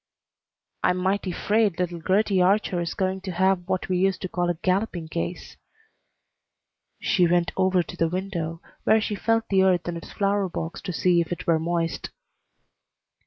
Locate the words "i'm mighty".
0.81-1.31